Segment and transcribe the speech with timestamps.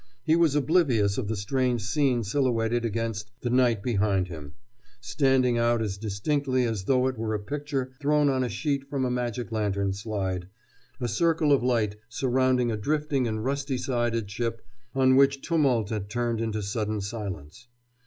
[0.23, 4.55] He was oblivious of the strange scene silhouetted against the night behind him,
[4.99, 9.05] standing out as distinctly as though it were a picture thrown on a sheet from
[9.05, 15.17] a magic lantern slide—a circle of light surrounding a drifting and rusty sided ship on
[15.17, 17.67] which tumult had turned into sudden silence.